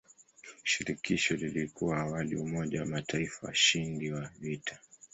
Shirikisho 0.63 1.35
lilikuwa 1.35 1.97
awali 1.97 2.35
umoja 2.35 2.79
wa 2.79 2.85
mataifa 2.85 3.47
washindi 3.47 4.11
wa 4.11 4.29
vita. 4.39 4.79